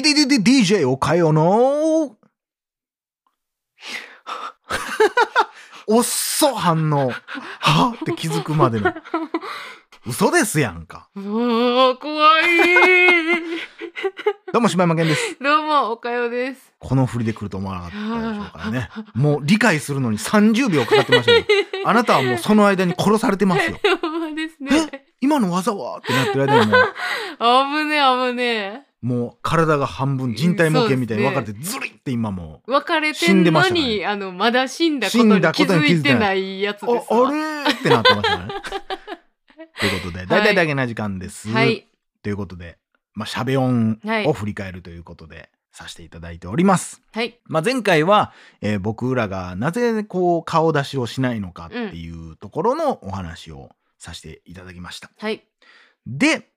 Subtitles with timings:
[0.00, 2.16] DDDDJ おかよの
[5.86, 7.10] おっそ反応。
[7.58, 8.94] はって気づくまでの。
[10.06, 11.08] 嘘ですやんか。
[11.14, 12.44] もう、怖い。
[14.52, 15.36] どうも、柴山健です。
[15.40, 16.72] どうも、おかよです。
[16.78, 18.88] この振りで来ると思わなかったでしょうからね。
[19.14, 21.44] もう理解するのに30秒かかってましたよ。
[21.84, 23.78] あなたはもうその間に殺されてますよ。
[24.00, 24.64] ほんまですえ？
[24.64, 25.04] ね。
[25.20, 25.98] 今の技は？
[25.98, 26.80] ってなってる間にもう、
[27.84, 32.72] 危ねえ、危ねもう体が半分人体模型みたいに分かれてそうズリって今もえ。
[32.72, 37.26] 別れて死んんのに、あの、まだ死んだことに気づづいてなないやつう、ですわ。
[37.26, 37.38] ああれ？
[37.64, 38.48] ーってなってましたね。
[39.80, 41.48] ということで、大体だけな時間です。
[41.48, 41.86] はい。
[42.22, 42.78] ということで、
[43.14, 47.00] まあ、しゃべ音はいを振り返るということで、させていただいております。
[47.12, 47.38] はい。
[47.46, 55.10] まあ、前回は、えー僕らがなぜこう顔出しをしないのかっていうところのお話をさせていただきました。
[55.16, 55.44] はい。
[56.06, 56.48] で、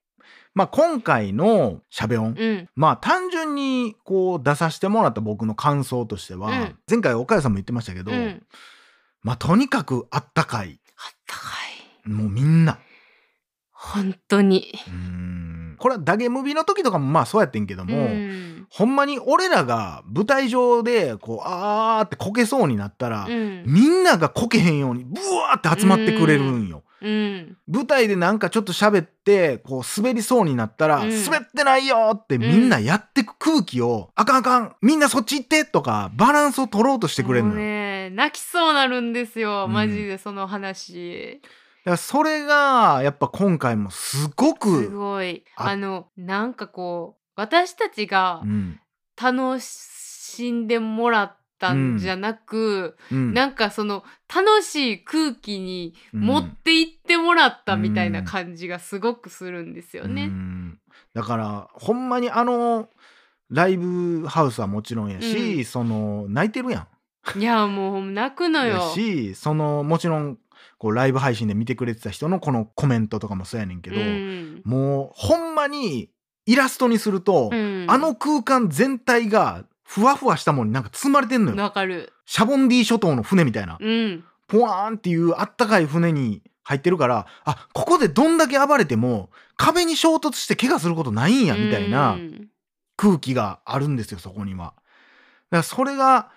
[0.56, 2.70] まあ、今回のしゃべ音、うん。
[2.76, 8.44] まあ単純にこう出させてもらった僕の感想としては、うん前回岡谷さんも言ってましたけど、うん。
[9.24, 11.48] まあとにかくあったかいあったか
[12.06, 12.10] い。
[12.10, 12.78] もうみんな
[13.72, 14.74] 本当に。
[14.88, 18.68] うーんこれはダゲムビの時とかもまあそうやってんけども、うん。
[18.70, 23.64] ほんまに俺らが舞台上でこうあーってこけそうになったら、うん。
[23.66, 26.84] みんながこけへんようにブワーって集まってくれるんよ。
[27.04, 27.58] うん。
[27.68, 37.56] 舞台でなんかちょっと喋ってこう滑りそうになったら、うん滑ってないよってみんなやってく空気を、あかんあかんみんなそっち行ってとかバランスを取ろうとしてくれるのよ。
[37.58, 39.66] ね、泣きそうなるんですよ。
[39.68, 41.42] うんマジでその話。
[41.44, 45.44] だからそれがやっぱ今回もすごすく、ごい。
[45.58, 48.80] ああの、なんかこう、私たちがうん
[49.22, 53.34] 楽しんでもらったんじゃなく、うん。
[53.34, 60.26] なんかその楽しい空気に持っていってもらったみたいな感じがすごくするんですようね。
[60.26, 60.80] ん。
[61.14, 62.90] だからほんまにあの
[63.50, 65.64] ライブハウスはもちろんやし、うん。
[65.64, 66.88] その泣いてるや
[67.36, 67.40] ん。
[67.40, 68.92] いやもう泣くのやよ。
[68.94, 70.38] しそのもちろん
[70.78, 74.62] こうライブ配信で見てくれてた人のこのコメントとかもそうやねんけど、うん。
[74.66, 76.10] もうほんまに
[76.46, 77.86] イラストにすると、うん。
[77.88, 81.62] あの空間全体がふわふわしたもんになんか包まれてんのよ。
[81.62, 82.12] わかる。
[82.26, 83.78] シャボンディ諸島の船みたいな。
[83.80, 84.24] うん。
[84.48, 92.50] ポワーンっていうあったかい船に入ってるから、あ、ここでどんだけ暴れても壁に衝突して怪我することないんや、みたいなうん
[92.96, 94.66] 空気があるんですよ、そこには。
[94.66, 94.78] だか
[95.58, 96.32] らそれが、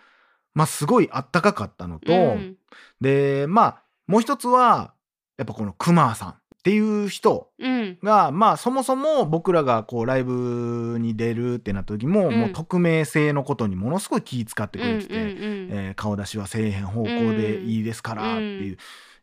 [0.55, 2.57] まあすごいあったかかったのと、うん
[3.01, 4.95] で、まあもう一つは、
[5.37, 6.35] やっぱこのクマさん
[6.67, 7.99] っていう人うん。
[8.03, 12.41] が、まあそもそも僕らがこうライブに出るってなった時も、うん。
[12.41, 15.29] もう匿名性のことにものすごい気遣ってくれてて、うんうん
[15.71, 18.77] えー顔出しはせえへん方向でいいですからっていう、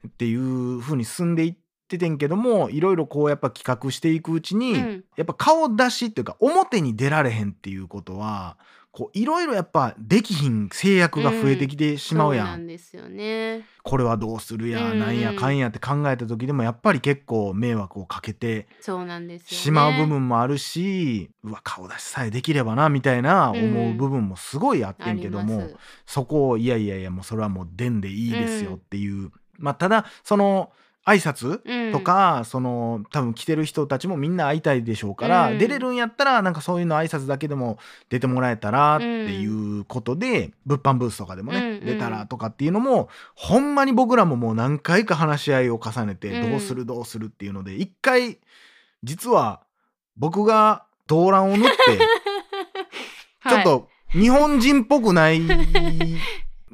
[0.07, 1.55] っていう風に進んでいっ
[1.89, 5.03] ててんけどもいろいろこうやっぱ企画していくうちに、うん。
[5.17, 8.57] やっぱ顔出しっていうか表に出られへんっていうことは
[8.93, 13.65] こういろいろやっぱできひん制約が増えてきてしまうやん、そうなんですよね。
[13.81, 14.99] これはどうするや、うん。
[14.99, 18.67] なんやかんやって考えた時でもやっぱり結構迷惑をかけて。
[19.47, 25.85] しまう部分もあるし、うわ顔出しさえできればなみたいな思う部分もすごいあってんけども、あります。
[26.05, 30.71] そこをいやいやいやもうそれはもう出んでいいですよっていう、まあただその
[31.05, 31.91] 挨拶うん。
[31.91, 35.57] とか、その多分来てる人たちもみんな会いたいでしょうから、うん。
[35.57, 37.77] 出れるんやったらなんかそういうの挨拶だけでも
[38.09, 41.85] 出てもらえたらっていうことで、物販ブースとかでもね、うんうん。
[41.85, 46.51] 出たらとかっていうのもほんまに僕らももう何回か話し合いを重ねて、うん。
[46.51, 48.39] どうするどうするっていうので一回
[49.03, 49.61] 実は
[50.15, 51.99] 僕が動乱を塗って
[53.49, 55.47] ちょっと日本人っぽくないフ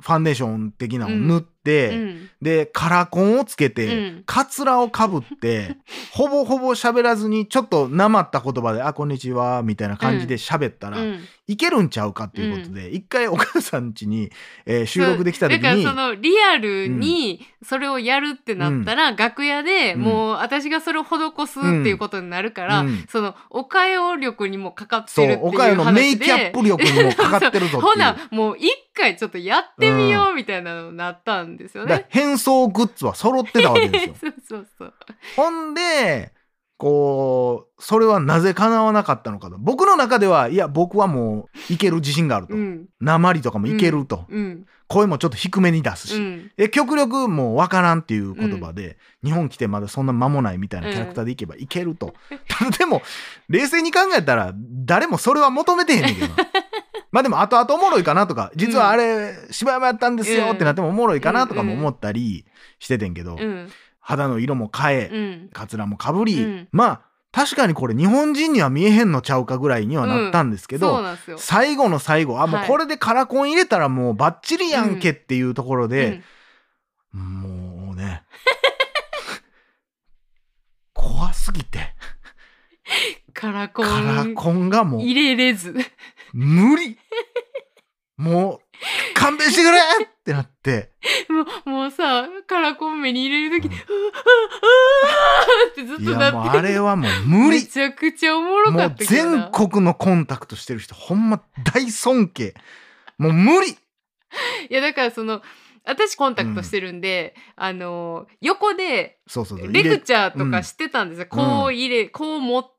[0.02, 2.30] ァンデーション的なのを塗っうん。
[2.42, 3.90] でカラコンをつけて、う
[4.20, 4.24] ん。
[4.26, 5.78] カツラをかぶって
[6.12, 11.20] ほぼほぼ喋らずにちょっとなまった言葉で「あこんにちは」みたいな感じで喋ったら、うん。
[11.48, 14.30] いけるんちゃうかっていうことで、一回お母さん家に、
[14.68, 20.02] えー収録できた時にだからそのリアルにそれをやるってなったら、楽屋でうん。
[20.02, 21.10] もう私がそれを施
[21.48, 23.06] すっていうことになるから、うん。
[23.10, 32.06] そのおかよ力にもかかってそうるっていう話でおかゆのメイキャップ力にもかかってるぞって ほなもう一回ちょっとやってみようみたいなのになったんですよだからね。
[32.10, 34.16] 変装グッズは揃ってたわけですよ。
[34.22, 34.94] そうそうそう。
[35.36, 36.32] ほんで、
[36.80, 39.58] こう、それはなぜ叶わなかったのかと。
[39.60, 42.56] 僕の中では、いや、僕はもういける自信があると。
[42.56, 44.26] うん鉛とかもいけると。
[44.30, 46.16] うん声もちょっと低めに出すし。
[46.16, 52.14] うんえ極力もう分からんっていう言葉で、日本来てまだそんな間もないみたいなキャラクターでいけばいけると。
[52.48, 53.02] ただでも、
[53.50, 56.36] 冷静に考えたら、誰もそれは求めてへんねんけどな。
[57.12, 62.46] まあでも後々おもろいかなとか、実はあれ、芝山やったんですよってなってもおもろいかなとかも思ったり
[62.80, 63.70] しててんけど、うん。
[64.00, 65.50] 肌の色も変え、うん。
[65.52, 66.68] カツラもかぶり、うん。
[66.72, 67.02] まあ
[67.32, 71.04] 確かにこれ日本人には見えへんのちゃうかぐらいにはなったんですけど。
[71.38, 76.22] 最後の最後あもうはいこれでカラコン入れたらもうバッチリやんけっていうところうで
[77.16, 78.24] ん、もうね。
[80.94, 81.96] 怖すぎて
[83.34, 83.86] カラコン。
[83.86, 85.02] カラコンがもう。
[85.02, 85.76] 入れれず。
[86.34, 86.98] 無理。
[88.18, 88.60] もう
[89.14, 90.92] 勘弁してくれってなって。
[91.30, 93.78] もうもうさ、カラコン目に入れるとき、うん。
[93.78, 93.90] うわうわ
[95.64, 96.58] うわってずっいとやもうなって。
[96.58, 97.62] あれはもう無理。
[97.62, 99.52] めちゃくちゃおもろかったけどな。
[99.52, 102.56] 全国のコンタクトしてる人ほんま大尊敬。
[103.18, 103.70] もう無理。
[103.72, 103.76] い
[104.70, 105.42] やだからその
[105.86, 109.20] 私コンタクトしてるんで、あの横で
[109.72, 112.79] レクチャーとうんかしてたんですよ、こう入れこう持って、うん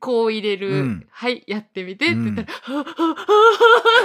[0.00, 1.06] こう入れる、うん。
[1.10, 2.76] はいやってみてって言ったら、うん。
[2.76, 3.14] はぁはぁは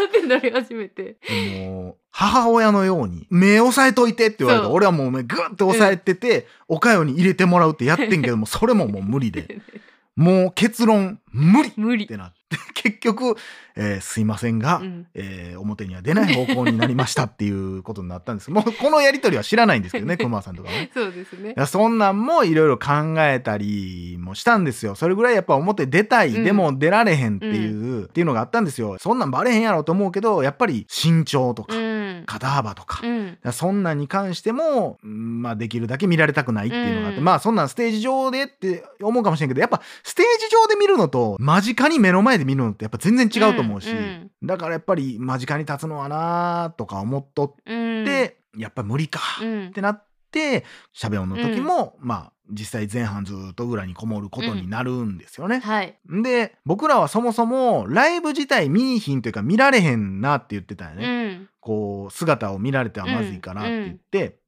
[0.05, 1.17] ぁってなり始めて。
[1.63, 4.69] もう母親のように目押さえといてって言われた。
[4.69, 9.61] 俺はもう目グッて押さえてて、おかよに入れてもらうってやってんけどもそれももう無理で。
[10.15, 13.37] もう結論無理っ無理て、なって結局、
[13.77, 15.07] えーすいませんが、うん。
[15.13, 18.51] えー表には出ない方向になりましたっていうことになったんです。
[18.51, 20.91] もうこのやり取りは知らないんですけどね 熊さんとかはね。
[20.93, 21.51] そうですね。
[21.51, 24.95] いやそんなんもいろいろ考えたりもしたんですよ。
[24.95, 26.43] それぐらいやっぱ表出たい、うん。
[26.43, 28.97] でも出られへんっていう、っていうのがあったんですよ。
[28.99, 32.23] そんなんバレへんやろと思うけど、やっぱり身長とか、うん。
[32.25, 33.37] 肩幅とか、うん。
[33.51, 37.23] そんなんに関しても、うんまあできるだけ見られたくないっていうのがあって、うん。
[37.25, 44.31] まあそんなんステージ上でって思うかもしれんけど、やっぱステージ上で見るのと間近に目の前で見るのってやっぱ全然違うと思うし、うん。
[44.43, 48.03] だからやっぱり間近に立つのはなとか思っとうん。
[48.03, 49.19] って、やっぱ無理か。
[49.41, 49.67] うん。
[49.67, 55.59] ってなってしゃべ音の時も、まあ実際前半ずっと裏にこもることになるんですよね。
[55.59, 55.97] はい。
[56.23, 61.33] で僕らはそもそもライブ自体見にひんというか見られへんなって言ってたようね。
[61.33, 61.49] ん。
[61.59, 64.39] こう姿を見られてはまずいかなって言って、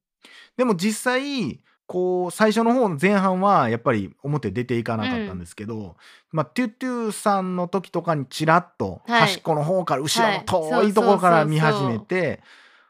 [0.56, 5.98] でも実際こう最初の方の前半はやっぱり表出ていかなかったんですけど、
[6.32, 9.22] まあトゥトゥさんの時とかにちらっとはい。
[9.22, 12.42] 端っこの方から後ろのはい遠いところから見始めて、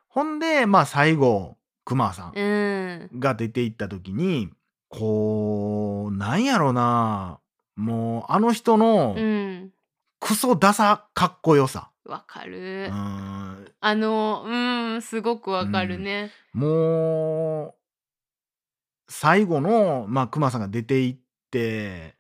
[0.10, 1.56] ほんでまあ最後
[1.86, 2.42] 熊さんう
[3.16, 3.20] ん。
[3.20, 4.50] が出ていった時に
[4.90, 7.40] こうなんやろな
[7.78, 9.72] もうあの人のうん。
[10.20, 12.92] クソダサかっこよさ、わかうる、ん、
[13.80, 14.54] あのう
[14.98, 17.59] んすごくわかるね、もう
[19.22, 21.18] 最後のまあ熊さんが出ていっ
[21.52, 22.16] て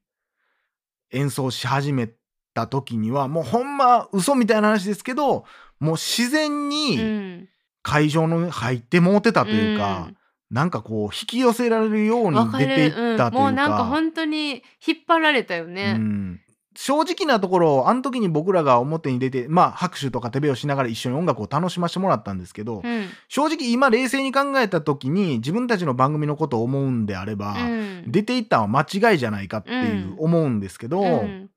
[1.11, 2.09] 演奏し始め
[2.53, 5.45] た時にはもうほんま嘘みたいな話ですけど
[5.79, 7.49] もう自然うにん。
[7.83, 10.17] 会場の入ってもうてたというか、うん。
[10.51, 16.41] なんかこう引き寄せられるように出ていったというか、うん、もうなんか本当に引っ張られたよね、うん
[16.75, 23.09] 正直なところあの時に僕らが表に出てまあ拍手とか手拍子しながら一緒に音楽を楽しませてもらったんですけど、うん。
[23.27, 28.03] 正直今冷静に考えた時に自分たちの番組のことを思うんであれば、うん。
[28.07, 31.49] 出ていったのは間違いじゃないかっていう思うんですけど、うん。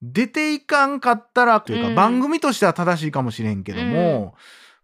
[0.00, 1.94] 出ていかんかったらというか、うん。
[1.94, 4.34] 番組としては正しいかもしれんけども、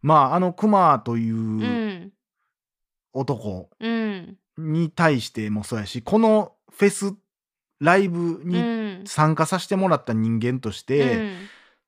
[0.03, 2.13] まああのクマといううん。
[3.13, 4.37] 男うん。
[4.59, 7.15] に対してもそうやしこのフェス
[7.81, 9.05] ライブうにん。
[9.07, 11.37] 参加させてもらった人間として、うん。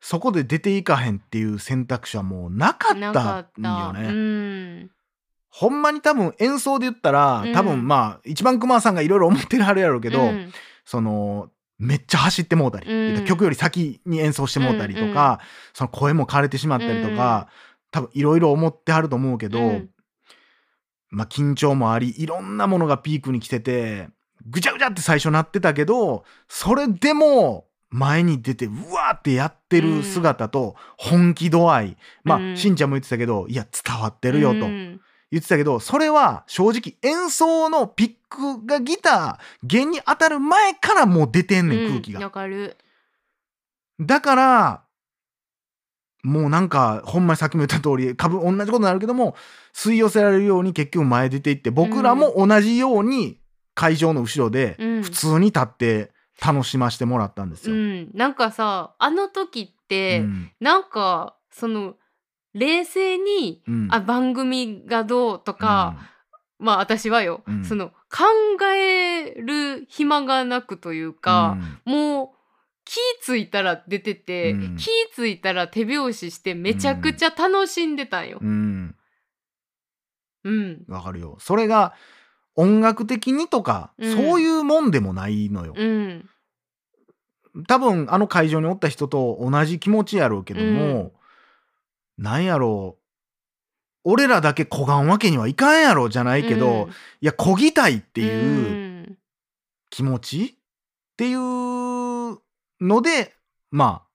[0.01, 4.09] そこで出ていかへんっていう選択肢はもうなかったんよね。
[4.09, 4.91] うん
[5.51, 7.53] ほんまに多分演奏で言ったら、うん。
[7.53, 10.53] 多分まあ一番熊さんがいろいろ思ってるはるやろうけど、うん。
[10.85, 13.25] そのめっちゃ走ってもうたり、うん。
[13.25, 15.13] 曲より先に演奏してもうたりとか、うん。
[15.13, 15.39] うん
[15.73, 17.49] その声も枯れてしまったりとか、
[17.91, 19.91] 多分いろいろ思ってはると思うけど、うん。
[21.11, 24.11] まあ緊張もありいろんなものがピークに来てて
[24.47, 32.57] ぐちゃぐちゃって最初なってたけどそれでも前に出てうわーってやってる姿と本気度合い、まあ、うん。
[32.57, 34.67] しんちゃんも言ってたけどいや伝わってるよと。
[34.67, 35.01] うん。
[35.31, 42.77] 言ってたけどそれは正直演奏のピックがギター弦に当たる前からもう出てんねん空気うんが、わかる。
[44.01, 44.83] だから
[46.23, 49.35] もうなんかほんまにさっきも言った通り株同じことになるけども
[49.75, 53.39] 吸い寄せられるように結局前出ていって僕らも同じように
[53.79, 55.03] 会場の後ろでうん。
[55.05, 56.11] 普通に立って
[56.45, 57.77] 楽しませてもらったんですよ。
[57.77, 58.11] うん。
[58.13, 60.51] なんかさあの時って、うん。
[60.59, 61.95] なんかその
[62.55, 63.89] 冷静に、うん。
[63.93, 65.97] あ番組がどうとか、
[66.59, 67.65] まあ私はよ、うん。
[67.65, 68.25] その考
[68.65, 72.29] える暇がなくというか、もう
[72.85, 74.77] 気ついたら出てて、うん。
[74.77, 78.39] 気ついたら手拍子してめちゃくちゃ楽しんでたんよ。
[78.43, 78.97] うん。
[80.43, 80.85] うん。
[80.89, 81.37] わかるよ。
[81.39, 81.95] それが
[82.59, 84.13] 音楽的にとか、うん。
[84.13, 85.75] そういうもんでもないのよ。
[85.77, 86.29] うん。
[87.69, 91.13] 多分あの会場におった人と同じ気持ちやろうけども、
[92.19, 96.89] なんやろう俺らだけこがんわけにはいかんやろじゃないけど、
[97.21, 99.19] いやこぎたいっていう、ん。
[99.91, 100.51] 気持ちっ
[101.17, 101.39] ていう
[102.81, 103.35] ので
[103.71, 104.09] まあ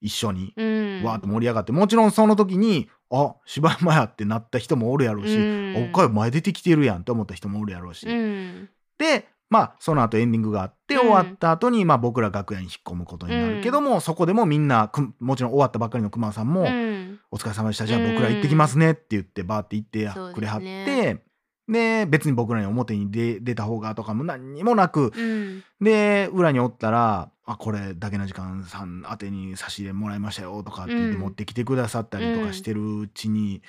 [0.00, 1.02] 一緒にうん。
[1.02, 5.74] わーっと盛り上がってもちろんその時にあ柴山やってなった人もおるやろうし、うん。
[5.76, 8.68] あおっかい前出てきてるやんって思った人もおるやろうし、うん。
[8.98, 11.00] でまあその後エンディングがあってうん。
[11.00, 17.20] 終わった後に、まあ僕ら楽屋に引っ込むことになるけども、そこでもみんなくもちろん終わったばっかりの熊さんも、うん。
[17.30, 17.86] お疲れ様でした。
[17.86, 21.22] じゃあ僕ら行ってきますねって言ってバーって行ってくれはって
[21.68, 25.62] で別に僕らに表に出出た方がとかも何にもなくうん。
[25.80, 31.20] で裏におったら「あこれだけの時間さん宛てに差し入れもらいましたよ」とかって言ってうん。
[31.22, 33.62] 持ってきてくださったりとかしてるうちに、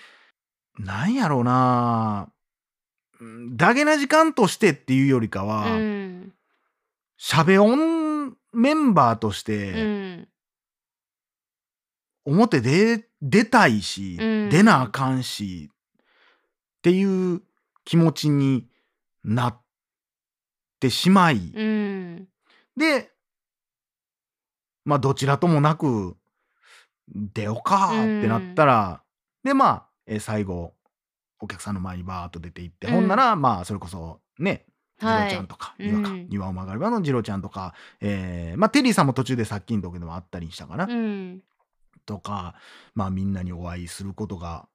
[0.77, 2.29] なんやろうな。
[3.21, 6.33] うんだけな時間としてっていうよりかは、うん
[7.17, 10.27] しゃべ音メンバーとしうてん
[12.25, 14.49] 表出出たいし、うん。
[14.49, 17.41] 出なあかんしっていう
[17.83, 18.67] 気持ちに
[19.23, 19.61] なっ
[20.79, 22.27] てしまい、うん。
[22.77, 23.11] で
[24.89, 26.17] まあどちらともなく
[27.07, 29.03] 出ようかってなったら、
[29.43, 30.73] でまあ、えー最後
[31.39, 32.93] お客さんの前にバーッと出て行って、うん。
[32.95, 34.65] ほんならまあそれこそね
[34.99, 41.43] ジロはいちゃんとか、庭かうん曲がればのジロちゃんとか、えーまあテリーさんも途中でさっきのとこでもあったりしたかな、うん。
[42.05, 42.55] とか
[42.95, 44.67] まあみんなにお会いすることが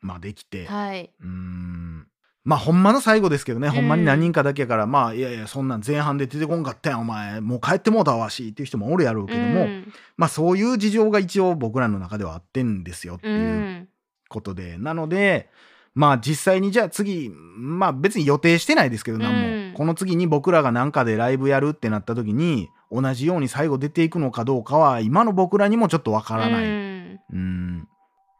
[0.00, 1.12] まあできて、はい。
[1.20, 2.08] うーん
[2.44, 3.74] まあほんまの最後ですけどね、うん。
[3.74, 7.40] ほんまに何人かだけやからまあいやいやそんなん前半で出てこんかったやんお前。
[7.40, 9.92] もう帰ってもうたわしっていう人もおるやろうけども、うん。
[10.16, 13.88] まあそういう事情が一応僕らの中ではあってんですよってういうん。
[14.28, 15.48] ことで、なので
[15.94, 26.64] まあ実際にじゃあ次まあ別に予定してないですけど何も、うんこの次に僕らが何かでライブやるってなった時に同じように最後出ていくのかどうかは今の僕らにもちょっとわからない。
[26.64, 27.20] うん。
[27.32, 27.88] うん。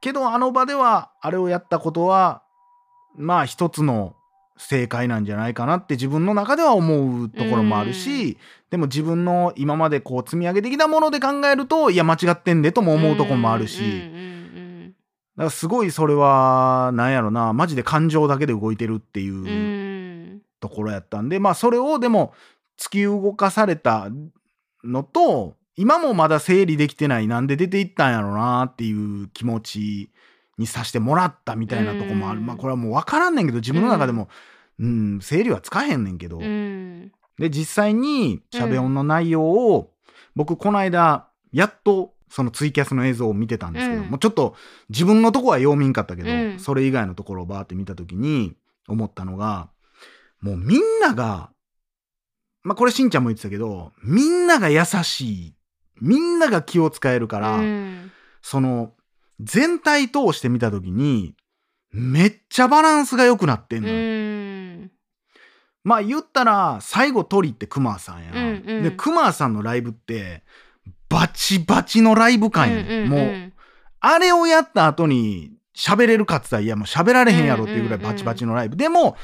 [0.01, 2.44] けどあの場ではあれをやったことは
[3.17, 4.15] まあ一つの
[4.57, 8.39] 正解なんじゃないかなって自分の中では思うところもあるし、
[8.71, 13.81] でも自分の今までこう積み上げてきたもので考えるといや間違ってんでとも思うところもあるし、
[15.37, 22.33] だからすごいそれはなんやろなマジで感情だけで動いてるっていうところやったんで、まあそれをでも
[22.79, 24.09] 突き動かされた
[24.85, 30.11] のと今もまだ整理できてないなんで出ていったんやろなっていう気持ち
[30.59, 32.47] にさせてもらったみたいなとこもある、うん。
[32.47, 34.29] まあこれはもう分からんねんけど自分の中でも、
[34.79, 37.13] うん、整理はつかへんねんけど、うん。
[37.39, 39.93] で実際にしゃべ音の内容を、
[40.35, 44.11] 僕この間やっとそのツイキャスの映像を見てたんですけど、うん。
[44.11, 44.57] もうちょっと
[44.89, 46.59] 自分のとこはよう見んかったけど、うん。
[46.59, 48.57] それ以外のところをバーって見た時に
[48.89, 49.69] 思ったのが
[50.41, 51.51] もうみんなが
[52.63, 55.55] まあこれしんちゃんも言ってたけどみんなが優しい。
[56.01, 58.11] みんなが気を使えるから、うん。
[58.43, 58.93] その
[59.41, 61.35] 全体通して見た時に
[61.91, 63.95] めっちゃバランスが良くなってんのよ。
[63.95, 64.91] うん。
[65.85, 68.83] まあ言ったら最後トリってクマさんや、うんうん。
[68.83, 70.43] でクマさんのライブって
[71.09, 73.53] バチバチのライブ感やね、んもう
[74.01, 79.17] あれをやった後に喋れるかって言ったらいやもう喋られへんやろっていうぐらいバチバチのライブ、でも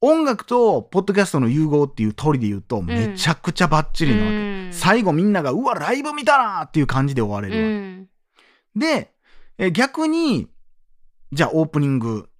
[0.00, 4.72] 音楽とポッドキャストの融合っていう鳥で言うとめちゃくちゃバッチリなわけ、うん。
[4.72, 8.08] 最後みんながうわライブ見たなっていう感じで終われうるわけ、ん。
[8.76, 9.12] で
[9.62, 10.48] え逆に
[11.32, 12.30] じゃあオープニング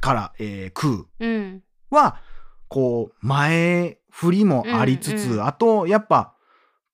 [0.00, 1.62] から、えー、クーうん。
[1.90, 2.16] は
[2.66, 5.46] こう前振りもありつつ、うんうん。
[5.46, 6.34] あとやっぱ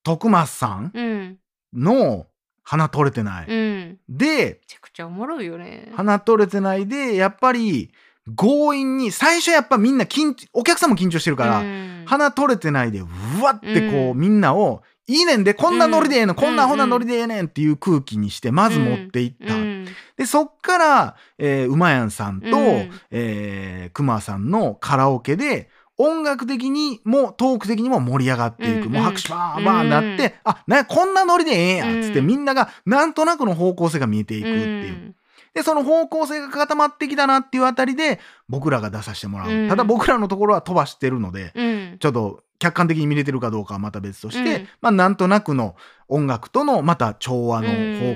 [0.02, 1.38] 徳松さんうん。
[1.75, 2.26] の
[2.64, 3.54] 鼻取れてない、うん。
[3.54, 5.90] めでちゃくちゃおもろいよね。
[5.94, 7.92] 鼻取れてないでやっぱり
[8.36, 12.04] 強引に最初やっぱみんな緊お客さんも緊張してるから、うん。
[12.06, 13.06] 鼻取れてないでう
[13.42, 14.18] わってこう、うん。
[14.18, 16.36] みんなをいいねんでこんなノリでええの、うん。
[16.36, 19.86] こんなアホなノリでええねんっていう空気にしてまず持っていった、うん。
[20.16, 22.90] でそっから、えー、馬やんさんと、うん。
[23.10, 28.92] えー、熊さんのカラオケで音楽的にもトーク的にも盛り上がっていく、うん。
[28.92, 32.26] もう拍手バーンバーンなって、あなんやこんなノリでええんやっつって、うん。
[32.26, 35.14] みんながなんとなくの方向性が見えていくっていう。
[35.54, 39.68] でその方向性が固まってきたなっていうあたりで僕らが出させてもらう、うん。
[39.70, 41.96] ただ僕らのところは飛ばしてるので、うん。
[41.98, 45.76] ちょっと客観的に見れてるかどうかはまた別として、うんまあなんとなくの
[46.08, 47.68] 音楽とのまた調和の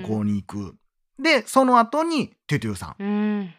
[0.03, 0.75] 方向に行く。
[1.19, 3.03] で、その後にトゥトゥさん。
[3.03, 3.55] うん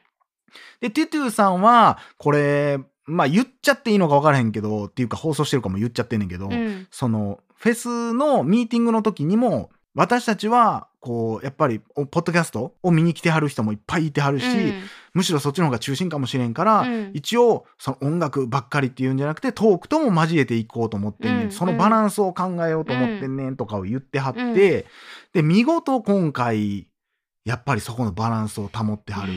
[0.81, 14.45] で、トゥトゥさんは、これ、まあ言っちゃっていいのか分からへんけど、っていうか放送してるかも言っちゃってんねんけど、うんそのフェスのミーティングの時にも、私たちは、こう、やっぱり、おポッドキャストを見に来てはる人もいっぱいいてはるし、
[15.13, 17.11] むしろそっちの方が中心かもしれんから、うん。
[17.13, 21.51] 一応その音楽ばっかりっていうんじゃなくてトークとも交えていこうと思ってんねん、うん。
[21.51, 24.53] そのバランスを考えようと思ってんねんとかを言ってはって、うん。
[24.53, 24.87] で
[25.43, 26.87] 見事今回
[27.43, 29.33] やっぱりそこのバランスを保ってはる、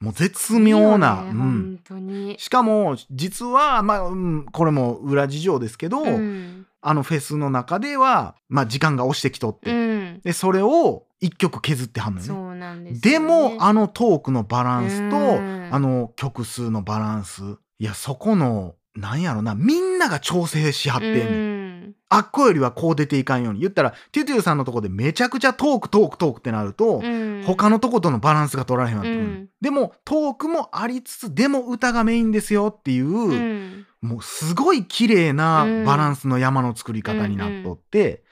[0.00, 2.36] もう絶妙な、ねうん。
[2.38, 6.63] しかも実はまあ、うん、これも裏事情ですけど、うん。
[6.86, 10.20] あのフェスの中ではまあ時間が押してきとって、うん。
[10.22, 12.92] でそれを一曲削ってはんのよね。
[12.92, 13.18] でね。
[13.20, 21.63] もあのトークのバランスと、うんあの曲数のバランスいやそこのなんやろなみんなが調整しはってんねん、うん
[22.08, 23.60] あっこよりはこう出ていかんように。
[23.60, 27.42] 言ったらテュテュさんのとこでめちゃくちゃトークトークトークってなると、うん。
[27.44, 29.48] 他のとことのバランスが取られへんようになってくる、うん。
[29.60, 33.86] でもトークもありつつでも歌がメインですよっていう、うん。
[34.00, 38.22] もうすごい綺麗なバランスの山の作り方になっとって、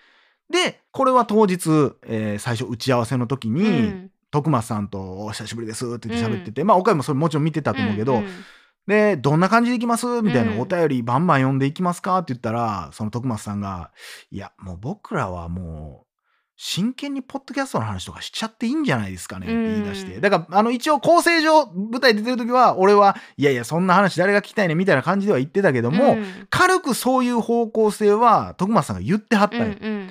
[0.51, 1.69] でこれは当日、
[2.07, 4.11] えー最初打ち合わせの時に、うん。
[4.33, 8.23] 徳松さんと「お久しぶりです」って言って喋ってて、まあ岡山もそれもちろん見てたと思うけど、
[8.87, 10.07] でどんな感じでいきます？
[10.23, 12.19] みたいな、うんお便りバンバン読んでいきますか？
[12.19, 13.93] って言ったらその徳松さんが
[14.31, 16.07] 「いやもう僕らはもう
[16.57, 26.47] 真剣にポッドキャストの話とかしちゃっていいんじゃないですかね」って言い出して、うんだからあの一応構成上舞台出てる時は俺はいやいやそんな話誰が聞きたいねみたいな感じでは言ってたけども、うん。
[26.51, 30.11] 軽くそういう方向性は徳松さんが言ってはったんよ、うんうん。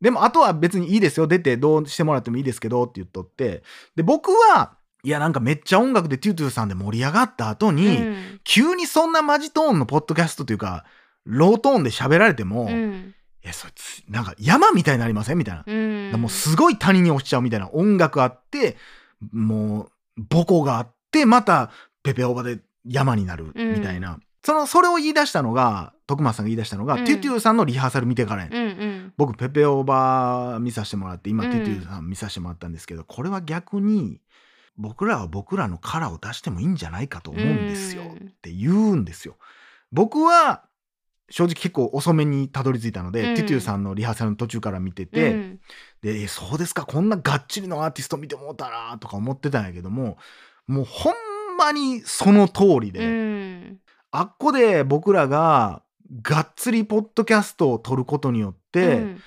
[0.00, 1.26] でもあとは別にいいですよ。
[1.26, 3.62] 出てどうしてもらってもいいですけどって言っとって。
[3.94, 8.40] で僕はいやなんかめっちゃ音楽でトゥトゥさんで盛り上がった後に、うん。
[8.44, 10.84] 急にそんなマジトーンのポッドキャストというか
[11.24, 13.14] ロートーンで喋られても、いうん。
[13.42, 16.12] やそいつなんか山みたいになりませんみたいな、うん。
[16.20, 18.76] もうすごい谷に落ちちゃうみたいな音楽あって
[19.32, 21.70] もうボコッてあってまた
[22.04, 27.04] ペペオバで山になるみたいな、そのそれを言い出したのが徳松さんが言い出したのが、うん。
[27.04, 28.62] トゥトゥさんのリハーサル見てからやねん。
[28.62, 28.80] うん。
[28.80, 31.50] うん僕ペペオーバー見させてもらって今、うん。
[31.50, 34.21] ティテューさん見させてもらったんですけどこれは逆に
[34.76, 38.10] 僕らは僕らのカラーを出してもいいんじゃないかと思うんですよ、うん。
[38.10, 39.36] って言うんですよ。
[39.90, 40.64] 僕は
[41.30, 43.34] 正直結構遅めにたどり着いたので、うん。
[43.36, 45.60] ティテューさんのリハーサルの途中から見てて、うん。
[46.02, 50.18] でえそうですかこんながっちりのアーティスト見てもうたなとか思ってたんやけども
[50.66, 51.14] もうほん
[51.56, 53.78] まにその通りで、うん。
[54.10, 55.82] あっこで僕らが
[56.22, 59.22] がっつりポッドキャストを撮ることによって、うん。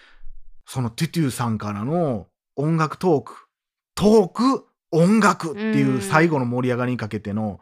[0.67, 3.47] そのトゥトゥさんからの音楽トーク、
[3.95, 7.59] トーク、音楽っていう最後の盛り上がりにかけての、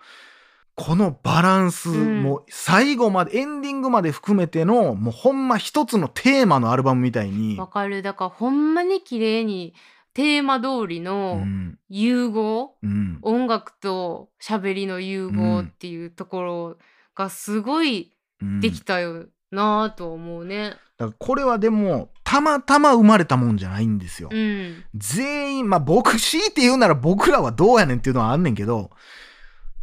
[0.76, 2.24] このバランスうん。
[2.24, 8.02] も最後まで、エンディングまで含めての、もうほんま一つのテーマのアルバムみたいにわ、かる。
[8.02, 9.76] だからほんまに綺麗に
[10.14, 15.60] テーマ通りうのん、融合、うん、音楽と喋りの融合？
[15.60, 16.78] っていうところ
[17.16, 18.60] がすごいうん。
[18.60, 20.72] できたよなぁと思うね。
[20.98, 24.30] だからこれはでも、たまたま生まれたもんじゃないんですよ。
[24.32, 24.84] うん。
[24.96, 28.90] 全員、まあ僕、強いて言うなら僕らはどうやねんっていうのはあんねんけど、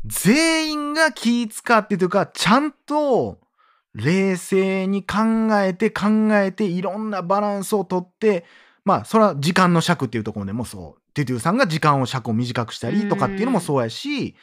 [0.05, 3.39] 全員が気使ってというか、ちゃんと
[3.95, 5.19] 冷静に考
[5.61, 8.45] えて考えていろんなバランスをとって、
[8.85, 14.35] まあそれは時間の尺っていうところでもそう、テテューさんが時間を尺を短くしたりとかっていうのもそうやし、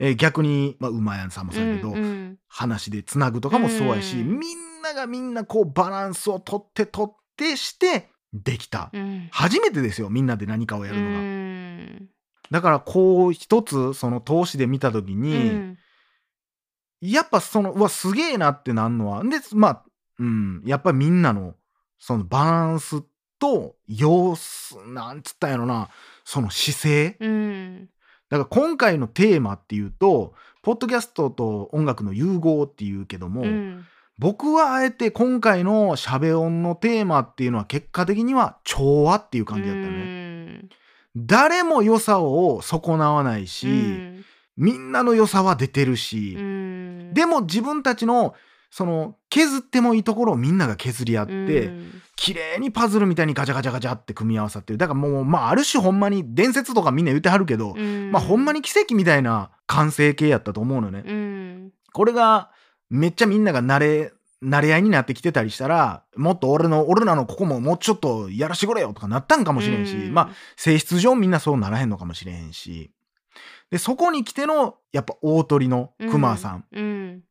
[0.00, 8.90] えー逆に、まあ、馬やんさんもそうやけど、うんうん話でつなぐとかもそうやし、うんみんながみんなこうバランスをとってとってしてできた。
[8.92, 9.28] うん。
[9.30, 12.08] 初めてですよみんなで何かをやるのが、うん。
[12.50, 15.78] だからこう一つその投資で見た時うに、ん。
[17.00, 19.84] やっぱそのうわすげえなってなんのはでまあ
[20.18, 21.54] うんやっぱりみんなの
[21.98, 23.02] そのバランス
[23.38, 25.90] と様子なんつったんやろな
[26.24, 27.16] その姿勢。
[27.20, 27.88] うん。
[28.28, 33.84] だから今回のテーマっていうとポッドキャストと音楽の融合っていうけども、うん
[34.18, 40.62] 僕はあえて今回のしゃべ音のテーマっていうのは結果的には調和っていう感じだったね。
[41.16, 44.24] 誰も良さを損なわないし、うん。
[44.56, 47.14] みんなの良さは出てるし、うん。
[47.14, 48.34] でも自分たちの
[48.70, 52.02] その削ってもいいところをみんなが削り合って、うん。
[52.16, 54.78] 綺麗にパズルみたいにガチャガチャガチャって組み合わさってる。
[54.78, 58.10] だからもうまあある種ほんまに伝説とかみんな言ってはるけど、うん。
[58.10, 61.02] まあほんまに奇跡みたいな完成形やったと思うのね。
[61.04, 61.72] うん。
[61.92, 62.50] これが
[62.92, 64.12] めっちゃみんなが慣れ
[64.44, 70.14] 慣れ合いになってきてたりしたらもっと俺の俺らのここももうちょっとやらしてくれよとかなったんかもしれんし、うん。
[70.14, 72.90] まあ性質上みんなそうならへんのかもしれへんし。
[73.70, 77.22] でそこに来てのやっぱ大鳥のクマさん、うん。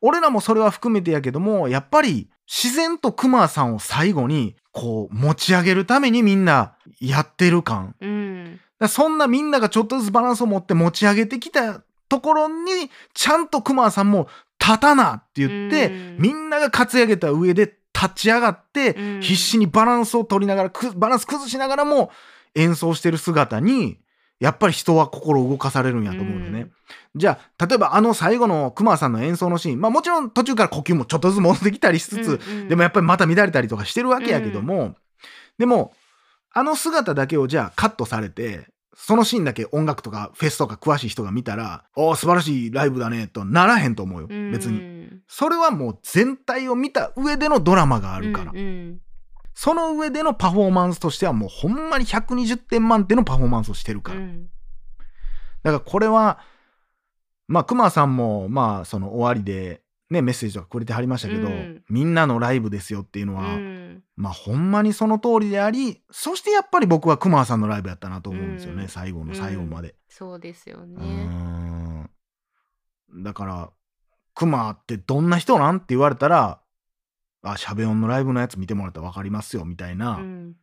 [0.00, 7.94] 俺らもそれは含めてやけどもやっぱり自然とクマさんを最後にこう持ち上げるためにみんなやってる感。
[8.00, 8.60] うん。
[8.88, 14.28] そんなみんながちょっとずつバランスを持って持ち上げてきたところにちゃんとクマさんも
[14.60, 16.16] 立たなって言って、うん。
[16.18, 19.20] みんなが担い上げた上で立ち上がって、うん。
[19.22, 22.10] 必死にバランスを取りながらくバランス崩しながらも
[22.54, 23.98] 演奏してる姿に
[24.40, 26.60] やっぱり人は心動かされるんやと思うよね。
[26.60, 26.72] うん。
[27.14, 29.80] じゃあ例えばあの最後のクマさんの演奏のシーン。
[29.80, 34.96] まあもちろん途中から呼吸もちょっとずつ戻ってきたりしつつ、うんうんでもやっぱりまた乱れたりとかしてるわけやけども、
[35.58, 35.92] でも
[36.52, 38.66] あの姿だけをじゃあカットされて
[39.02, 44.28] そのシーンだけ音楽とかフェスとか詳しい人が見たら、おー素晴らしいライブだね、とならへんと思うよ。
[44.30, 45.08] うん別に。
[45.26, 48.52] それはもう全体を見た上でのドラマがあるから。
[48.52, 49.00] うんうん
[49.52, 54.20] その上でのパフォーマンスとしてはもうほんまに120点満点のパフォーマンスをしてるから。
[54.20, 54.48] うん
[55.62, 56.38] だからこれは、
[57.46, 59.79] まあ、熊さんも、まあ、その終わりで、
[60.10, 69.94] ね、メッセージとかくれてはりましたけど、うんみんなのライブですよっていうのは、うんまあ、ほんまにその通りであり、そしてやっぱり僕は熊さんのライブやったなと思うんですよね、うん最後の最後まで。
[70.08, 71.24] そうですよね。
[71.24, 72.10] ん。
[73.22, 73.70] だから、
[74.34, 76.60] 熊ってどんな人なんって言われたら、
[77.42, 80.56] あ、シャベオンのライブのやつ見てもらったら分かりますよ、みたいな、うん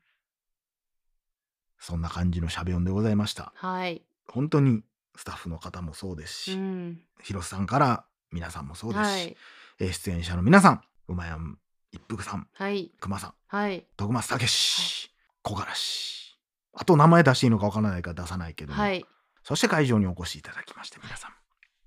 [1.80, 3.54] そんな感じのシャベオンでございました。
[3.56, 4.04] はい。
[4.28, 4.82] 本当に
[5.16, 9.38] スタッフの方もそうですし、うん広瀬さんから皆さんもそうですし、はい。
[9.80, 11.58] えー出演者の皆さん、うまやん
[11.92, 12.92] 一服さん、はい。
[13.00, 13.86] 熊さん、はい。
[13.96, 15.10] 徳松武史、
[15.44, 16.38] 小柄し、
[16.74, 19.06] あと名前出していいのかわからないから出さないけども、はい。
[19.44, 21.32] そして会場にお越しいただきまして、皆さん、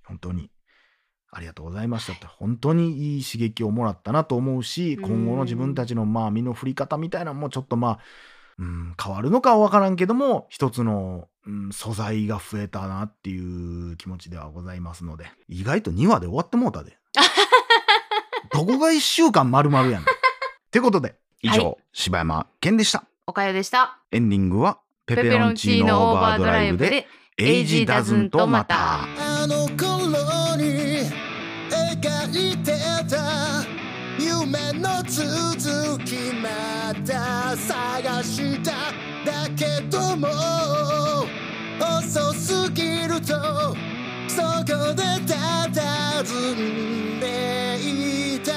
[0.05, 0.51] 本当に
[1.31, 7.99] ありがとうございましたって、本当にいい刺激をもらったなと思うし、うん今後の自分たちのまあ身の振り方みたいなのもちょっとまあ、
[8.61, 16.99] うん、変わるのかはわからんけども、一つの、うん、素材が増えたなっていう気持ちではございますので、意外と2話で終わってもうたで。
[18.53, 20.01] どこが1週間丸々やねん。
[20.01, 20.05] っ
[20.71, 23.05] てことで、以上、はい柴山健でした。
[23.27, 23.99] おかよでした。
[24.13, 29.05] エンディングは、ペペロンチーノオーバードライブで、エイジダズンとまた。
[29.05, 31.11] あの頃に
[31.71, 32.73] 描いて
[33.09, 33.80] た
[34.21, 38.73] 夢の続きまた探した。
[39.25, 40.29] だけども
[41.81, 43.35] 遅すぎると
[44.29, 47.25] そこで佇んで
[47.81, 48.50] いた。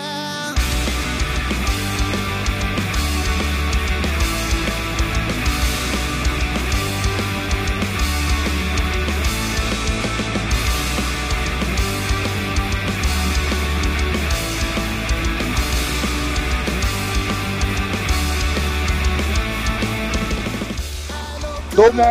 [21.76, 22.04] どうも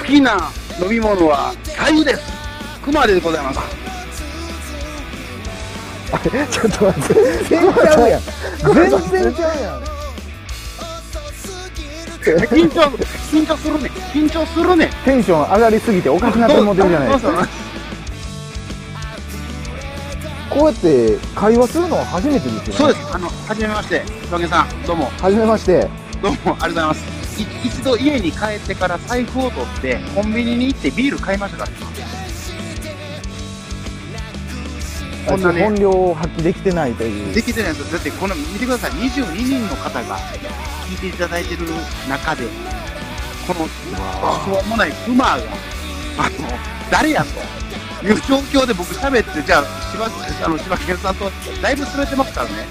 [0.00, 0.50] 好きな
[0.82, 2.22] 飲み物は白湯です。
[2.84, 3.60] 熊でございます。
[6.50, 7.14] ちょっと待って。
[7.48, 8.22] 全然ちゃうやん。
[8.74, 9.82] 全然ちゃうやん。
[12.22, 12.80] 緊張
[13.30, 13.90] 緊張するね。
[14.12, 14.90] 緊張するね。
[15.04, 17.32] テンション上がりすぎておかしなって思ってるじゃないですか。
[17.32, 17.48] か
[20.50, 22.72] こうやって会話するのは初めてですよね。
[22.72, 23.14] そうです。
[23.14, 24.82] あのはじめまして岩毛さん。
[24.84, 25.06] どうも。
[25.20, 25.88] 初めまして。
[26.20, 27.21] どうもありがとうございます。
[27.21, 27.21] い
[27.64, 31.70] 一度家に帰ってから財布を取ってコンビニに行ってビール買いましたか。
[31.70, 31.70] ら
[35.26, 35.62] こんなね。
[35.62, 37.34] 本領を発揮できてないという。
[37.34, 38.90] できてないだってこの見てください。
[38.92, 40.18] 22人の方が
[40.88, 41.66] 聞いていただいてる
[42.08, 42.44] 中で
[43.46, 46.48] このしょうもないクマがあの
[46.90, 50.04] 誰やという状況で僕喋ってじゃあ柴
[50.44, 51.30] あの柴犬さんと
[51.62, 52.66] だいぶ滑ってますからね。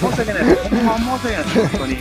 [0.00, 0.44] 申し訳ない。
[0.44, 1.68] ですほんま申し訳ないです。
[1.68, 1.96] 本当に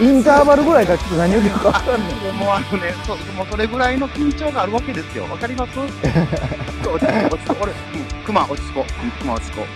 [0.00, 1.98] インターバルぐらいからちょっと何言うか分かんない
[2.32, 5.24] もうあのねそもうそれぐらいの緊張があるわけですよ。
[5.30, 5.78] わかります？
[5.78, 6.02] 落ち着
[6.84, 7.62] こう落ち着こう。
[7.62, 9.04] 俺うんクマ落ち着こう。
[9.04, 9.66] うんクマ落ち着こ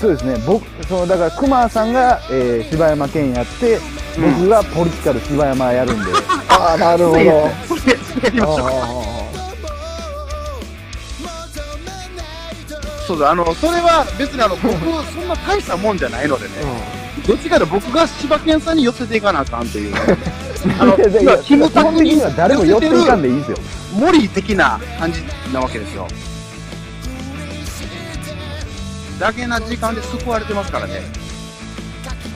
[0.00, 0.36] そうですね。
[0.46, 3.78] 僕そのだから熊さんが、えー柴山健やって
[4.18, 6.10] 僕がポリティカル柴山やるんで、
[6.48, 7.18] ああなるほど。
[7.20, 7.22] う
[7.68, 8.72] それそれやりましょうか
[13.06, 14.68] そうだ、あの、それは別にあの、僕、
[15.12, 16.50] そんな大したもんじゃないのでね、
[17.26, 19.94] どっちかというと僕が柴犬さんに寄せていかなあかんという、
[20.80, 23.58] あの、今キムタクには誰も寄っていかんでいいですよ。
[23.94, 25.22] モリー的な感じ
[25.52, 26.08] なわけですよ。
[29.20, 31.02] だけな時間で救われてますからね。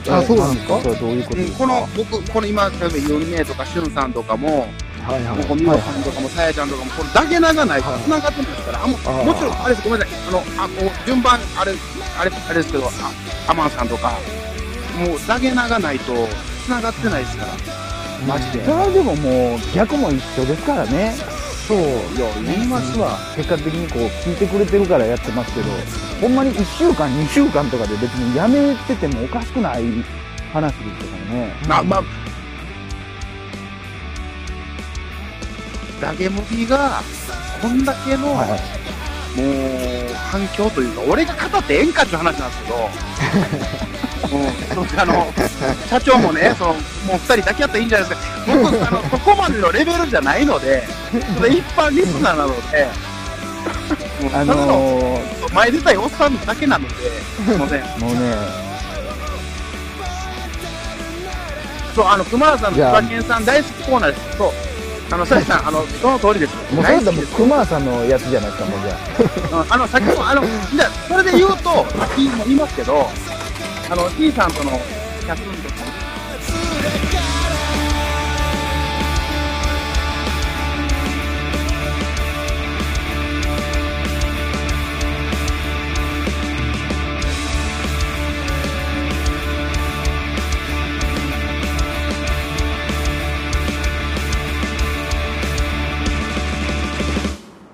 [0.09, 0.79] あそうなんですか？
[0.81, 4.69] それはどういうことうん、ですか、この、僕、この今、例えば、ヨルメイとか、シュンさんとかも、
[5.05, 5.37] はいはい。
[5.37, 7.81] もうこう、ミオさんとかも、さやちゃんとかも、これ、だけながない。
[7.83, 11.73] と繋がってないですから、あもうあーもちろん、あれです、ごめんなさい、あの、あ、もう、順番、あれ、
[12.19, 14.13] あれ、あれですけど、あ、アマンさんとか、
[14.97, 16.13] もう、だけながないと
[16.65, 17.53] 繋がってないですから、
[18.27, 18.65] マジで。
[18.65, 21.15] それはでももう逆も一緒ですからね。
[21.67, 21.77] そう。
[21.77, 21.81] い
[22.19, 23.17] や、言いますわ。
[23.35, 25.67] 結果的にこう聞いてくれてるからやってますけど
[26.21, 29.83] ほんまに1週間2週間とかで別にやめててもおかしくない
[30.53, 31.53] 話ですからね。
[31.67, 32.03] まあ、まあ、
[36.01, 37.01] ダゲムビが、
[37.61, 38.49] こんだけの、はい。
[38.49, 39.43] も
[40.11, 43.86] う、反響というか、俺が語ってええんかっていう話なんですけど、
[44.97, 45.33] あの
[45.89, 46.79] 社長もね、 そのも
[47.13, 50.87] う2人だけやったらいいんじゃないですか、僕、あのそこまでのレベルじゃないので、
[51.49, 52.87] 一般リスナーなので、
[54.33, 57.81] あのー、前出たいおっさんだけなので、すみません。
[57.99, 58.67] もうね
[61.95, 64.37] そうあの熊原さんの熊健さん大好きコーナーです。
[64.37, 64.51] そう
[65.09, 66.55] あの、さやさん、あの、その通りです。
[66.73, 67.01] もう、大。
[67.01, 68.97] 熊さんのやつじゃないですか、もうじゃ
[69.61, 69.65] あ。
[69.69, 73.09] あの、先ほど、あの、じゃ、それで言うと、先っも言いますけど。
[73.89, 75.57] あの T さんとのキャスト運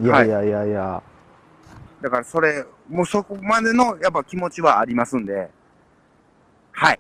[0.04, 1.02] いやいやいやいや、
[2.02, 5.50] だからそれ、もうそこまでのやっぱ気持ちはありますんで。
[6.74, 7.00] はい。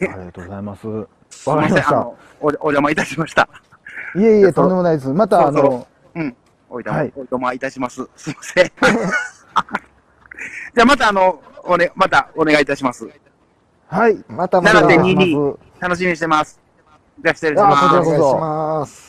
[0.00, 0.86] ありがとうございます。
[0.86, 1.06] わ
[1.60, 2.00] かりました。
[2.00, 3.48] おお邪魔いたしました。
[4.14, 5.08] いえいえ、とんでもないです。
[5.08, 6.36] また、あの、うん。
[6.70, 8.08] おい、お邪魔いたします。
[8.16, 8.64] すいません。
[10.74, 13.08] じゃあまたあの、おね、またお願いいたします。
[13.88, 15.56] はい、またまた7.22。
[15.80, 16.60] 楽しみにしてます。
[17.22, 17.82] じゃあ失礼します。
[17.82, 19.07] こちお願いします。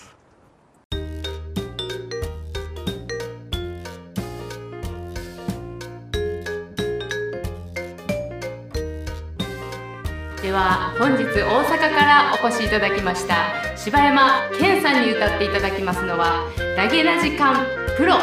[10.42, 13.36] では本日大阪からお越しいただきました
[13.76, 17.66] 柴山健さんに歌っていただきますのは「ダゲな時間
[17.98, 18.16] プロ」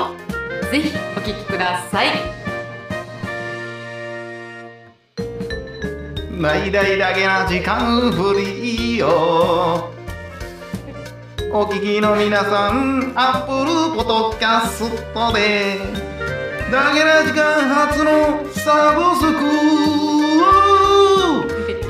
[0.72, 2.07] ぜひお聴きください
[6.40, 9.92] 「ライだイラゲな時間フリーを」
[11.52, 15.79] お聞きの皆さん、アップルポトキャストで、
[16.70, 19.87] だゲな時間初のサブスク。
[20.42, 20.55] を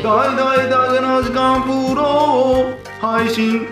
[0.06, 0.38] 大々
[0.68, 3.66] だけの時間プロを配信。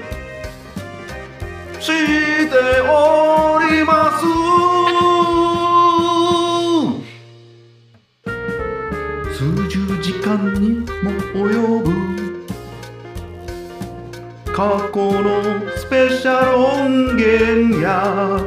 [1.79, 4.27] しております。
[9.33, 11.45] 数十時間にも及
[11.85, 11.87] ぶ。
[14.53, 15.31] 過去の
[15.77, 18.41] スペシャル音源や。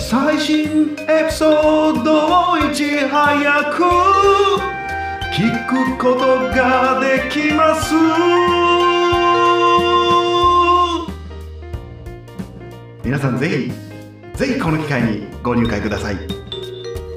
[0.00, 4.35] 最新エピソードをいち早く。
[5.36, 7.94] 聞くことができます。
[13.04, 13.70] 皆さんぜひ
[14.34, 16.16] ぜひこの機会にご入会ください。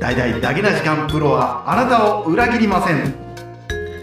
[0.01, 3.15] 大々だけな時間プロはあなたを裏切りません。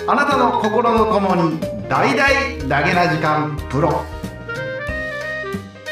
[0.08, 4.02] あなたの心のこもに大々だけな時間プロ。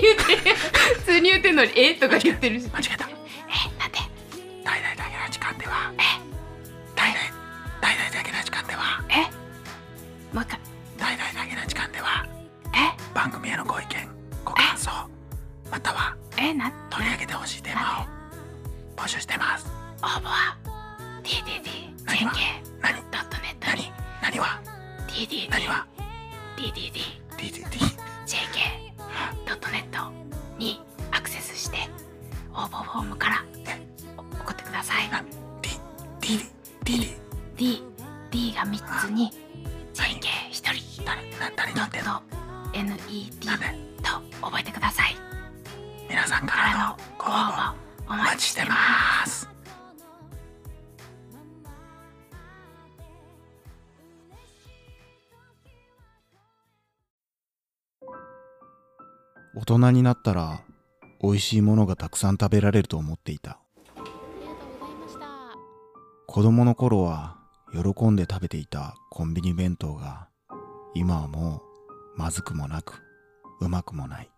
[0.00, 1.94] 言って普通に言ってんのにえ？
[1.94, 2.68] とか言ってるし。
[2.68, 2.82] 間違
[48.36, 48.74] 待ちしてま
[49.24, 49.48] す。
[59.54, 60.60] 大人になったら
[61.22, 63.58] 美味しいものがたくさん食べられると思っていた。
[66.26, 67.38] 子供の頃は
[67.72, 70.28] 喜んで食べていたコンビニ弁当が
[70.94, 71.62] 今はも
[72.16, 73.02] うまずくもなく
[73.60, 74.35] うまくもない。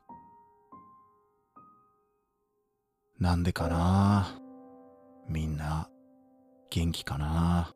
[3.20, 4.28] なんでかな？
[5.28, 5.88] みんな
[6.70, 7.72] 元気かな？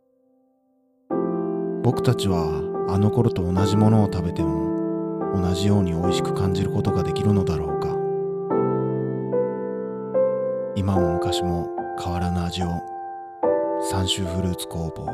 [1.83, 7.88] 僕たちはあの頃と同じものを食べても同じように美味しく感じることができるのだろうか。
[10.76, 11.68] 今も昔も
[12.00, 12.68] 変わらぬ味を
[13.90, 15.09] 三州フルーツ工房